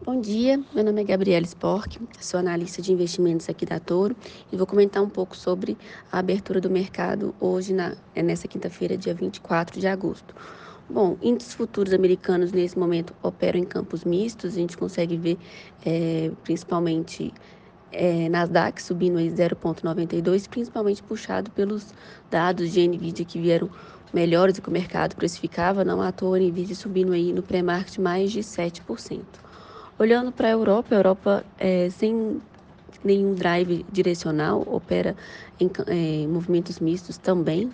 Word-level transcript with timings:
Bom 0.00 0.20
dia, 0.20 0.62
meu 0.72 0.84
nome 0.84 1.00
é 1.00 1.04
Gabriela 1.04 1.44
Spork, 1.44 1.98
sou 2.20 2.38
analista 2.38 2.80
de 2.80 2.92
investimentos 2.92 3.48
aqui 3.48 3.66
da 3.66 3.80
Toro 3.80 4.14
e 4.50 4.56
vou 4.56 4.64
comentar 4.64 5.02
um 5.02 5.08
pouco 5.08 5.36
sobre 5.36 5.76
a 6.10 6.20
abertura 6.20 6.60
do 6.60 6.70
mercado 6.70 7.34
hoje, 7.40 7.74
na, 7.74 7.96
é 8.14 8.22
nessa 8.22 8.46
quinta-feira, 8.46 8.96
dia 8.96 9.12
24 9.12 9.80
de 9.80 9.88
agosto. 9.88 10.36
Bom, 10.88 11.16
índices 11.20 11.52
futuros 11.52 11.92
americanos 11.92 12.52
nesse 12.52 12.78
momento 12.78 13.12
operam 13.24 13.58
em 13.58 13.64
campos 13.64 14.04
mistos, 14.04 14.52
a 14.52 14.54
gente 14.54 14.78
consegue 14.78 15.16
ver 15.16 15.36
é, 15.84 16.30
principalmente 16.44 17.34
é, 17.90 18.28
Nasdaq 18.28 18.80
subindo 18.80 19.18
aí 19.18 19.28
0,92, 19.28 20.48
principalmente 20.48 21.02
puxado 21.02 21.50
pelos 21.50 21.92
dados 22.30 22.70
de 22.70 22.86
NVIDIA 22.86 23.24
que 23.24 23.40
vieram 23.40 23.68
melhores 24.14 24.54
do 24.54 24.62
que 24.62 24.68
o 24.68 24.72
mercado 24.72 25.16
precificava, 25.16 25.84
não 25.84 26.00
à 26.00 26.12
toa 26.12 26.36
a 26.36 26.40
NVIDIA 26.40 26.76
subindo 26.76 27.12
aí 27.12 27.32
no 27.32 27.42
pré-market 27.42 27.98
mais 27.98 28.30
de 28.30 28.40
7%. 28.40 29.47
Olhando 29.98 30.30
para 30.30 30.48
a 30.48 30.50
Europa, 30.52 30.94
a 30.94 30.98
Europa 30.98 31.44
é, 31.58 31.90
sem 31.90 32.40
nenhum 33.02 33.34
drive 33.34 33.84
direcional, 33.90 34.62
opera 34.66 35.16
em 35.58 35.68
é, 35.88 36.26
movimentos 36.28 36.78
mistos 36.78 37.18
também. 37.18 37.68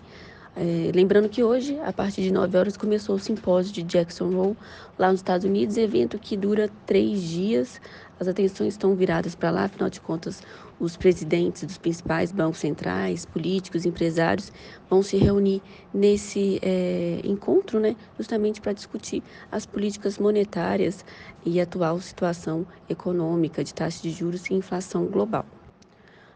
É, 0.57 0.93
lembrando 0.95 1.29
que 1.29 1.43
hoje, 1.43 1.77
a 1.81 1.93
partir 1.93 2.23
de 2.23 2.33
9 2.33 2.57
horas, 2.57 2.77
começou 2.77 3.17
o 3.17 3.19
simpósio 3.19 3.73
de 3.73 3.83
Jackson 3.83 4.33
Hole, 4.37 4.57
lá 4.97 5.11
nos 5.11 5.19
Estados 5.19 5.45
Unidos, 5.45 5.77
evento 5.77 6.17
que 6.17 6.37
dura 6.37 6.71
três 6.87 7.23
dias. 7.23 7.81
As 8.21 8.29
atenções 8.29 8.75
estão 8.75 8.95
viradas 8.95 9.35
para 9.35 9.51
lá, 9.51 9.65
afinal 9.65 9.91
de 9.91 10.01
contas, 10.01 10.41
os 10.79 10.97
presidentes 10.97 11.65
dos 11.65 11.77
principais 11.77 12.31
bancos 12.31 12.59
centrais, 12.59 13.25
políticos, 13.27 13.85
empresários, 13.85 14.53
vão 14.89 15.03
se 15.03 15.17
reunir 15.17 15.61
nesse 15.93 16.61
é, 16.63 17.21
encontro, 17.25 17.81
né, 17.81 17.97
justamente 18.17 18.61
para 18.61 18.73
discutir 18.73 19.25
as 19.51 19.67
políticas 19.67 20.19
monetárias 20.19 21.05
e 21.45 21.59
a 21.59 21.65
atual 21.65 21.99
situação 21.99 22.65
econômica 22.89 23.65
de 23.65 23.75
taxa 23.75 24.01
de 24.03 24.11
juros 24.11 24.49
e 24.49 24.55
inflação 24.55 25.07
global. 25.07 25.45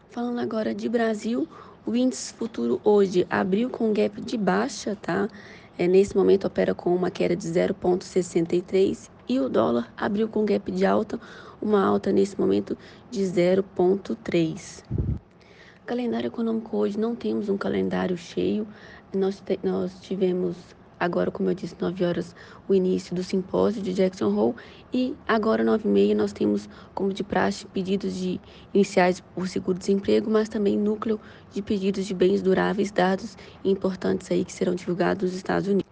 Falando 0.09 0.39
agora 0.39 0.73
de 0.73 0.89
Brasil, 0.89 1.47
o 1.85 1.95
índice 1.95 2.33
futuro 2.33 2.81
hoje 2.83 3.27
abriu 3.29 3.69
com 3.69 3.93
gap 3.93 4.19
de 4.19 4.37
baixa, 4.37 4.97
tá? 4.99 5.29
É, 5.77 5.87
nesse 5.87 6.17
momento 6.17 6.47
opera 6.47 6.73
com 6.73 6.95
uma 6.95 7.11
queda 7.11 7.35
de 7.35 7.47
0,63 7.47 9.07
e 9.27 9.39
o 9.39 9.47
dólar 9.47 9.93
abriu 9.95 10.27
com 10.27 10.43
gap 10.43 10.71
de 10.71 10.83
alta, 10.83 11.19
uma 11.61 11.85
alta 11.85 12.11
nesse 12.11 12.39
momento 12.39 12.75
de 13.11 13.21
0,3. 13.21 14.83
Calendário 15.85 16.27
econômico 16.27 16.75
hoje 16.75 16.99
não 16.99 17.15
temos 17.15 17.47
um 17.47 17.57
calendário 17.57 18.17
cheio. 18.17 18.67
Nós, 19.13 19.43
nós 19.63 19.93
tivemos 20.01 20.55
agora, 20.99 21.31
como 21.31 21.49
eu 21.49 21.53
disse, 21.53 21.75
9 21.79 22.03
horas, 22.05 22.35
o 22.67 22.73
início 22.73 23.15
do 23.15 23.23
simpósio 23.23 23.81
de 23.81 23.93
Jackson 23.93 24.35
Hole 24.35 24.55
e 24.93 25.15
agora, 25.27 25.63
9 25.63 25.87
e 25.87 25.91
meia, 25.91 26.15
nós 26.15 26.33
temos, 26.33 26.67
como 26.93 27.13
de 27.13 27.23
praxe, 27.23 27.65
pedidos 27.67 28.15
de 28.15 28.39
iniciais 28.73 29.21
por 29.21 29.47
seguro-desemprego, 29.47 30.29
mas 30.29 30.49
também 30.49 30.77
núcleo 30.77 31.19
de 31.51 31.61
pedidos 31.61 32.05
de 32.05 32.13
bens 32.13 32.41
duráveis, 32.41 32.91
dados 32.91 33.37
importantes 33.63 34.29
aí 34.31 34.43
que 34.43 34.51
serão 34.51 34.75
divulgados 34.75 35.23
nos 35.23 35.33
Estados 35.33 35.67
Unidos. 35.67 35.89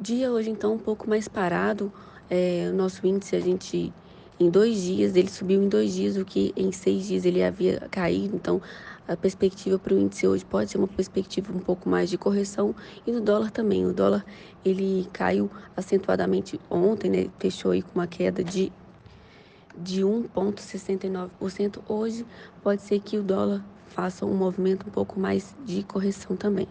Dia 0.00 0.32
hoje, 0.32 0.50
então, 0.50 0.74
um 0.74 0.78
pouco 0.78 1.08
mais 1.08 1.28
parado, 1.28 1.92
é, 2.28 2.68
o 2.72 2.74
nosso 2.74 3.06
índice, 3.06 3.36
a 3.36 3.40
gente 3.40 3.92
em 4.40 4.50
dois 4.50 4.82
dias, 4.82 5.14
ele 5.14 5.28
subiu 5.28 5.62
em 5.62 5.68
dois 5.68 5.94
dias, 5.94 6.16
o 6.16 6.24
que 6.24 6.52
em 6.56 6.72
seis 6.72 7.06
dias 7.06 7.24
ele 7.24 7.42
havia 7.42 7.80
caído. 7.90 8.34
Então, 8.34 8.60
a 9.06 9.16
perspectiva 9.16 9.78
para 9.78 9.94
o 9.94 9.98
índice 9.98 10.26
hoje 10.26 10.44
pode 10.44 10.70
ser 10.70 10.78
uma 10.78 10.88
perspectiva 10.88 11.52
um 11.52 11.58
pouco 11.58 11.88
mais 11.88 12.08
de 12.10 12.18
correção. 12.18 12.74
E 13.06 13.12
no 13.12 13.20
dólar 13.20 13.50
também. 13.50 13.86
O 13.86 13.92
dólar, 13.92 14.24
ele 14.64 15.08
caiu 15.12 15.50
acentuadamente 15.76 16.60
ontem, 16.70 17.10
né? 17.10 17.28
Fechou 17.38 17.72
aí 17.72 17.82
com 17.82 17.98
uma 17.98 18.06
queda 18.06 18.42
de, 18.42 18.72
de 19.76 20.02
1,69%. 20.02 21.78
Hoje, 21.88 22.26
pode 22.62 22.82
ser 22.82 23.00
que 23.00 23.18
o 23.18 23.22
dólar 23.22 23.62
faça 23.88 24.24
um 24.24 24.34
movimento 24.34 24.86
um 24.88 24.90
pouco 24.90 25.20
mais 25.20 25.54
de 25.64 25.82
correção 25.82 26.36
também. 26.36 26.66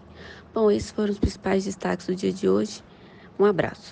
Bom, 0.54 0.72
esses 0.72 0.92
foram 0.92 1.12
os 1.12 1.20
principais 1.20 1.64
destaques 1.64 2.08
do 2.08 2.16
dia 2.16 2.34
de 2.34 2.50
hoje. 2.50 2.84
Um 3.40 3.46
abraço. 3.46 3.90